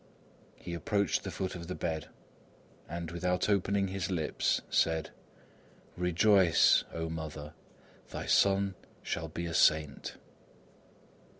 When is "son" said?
8.25-8.73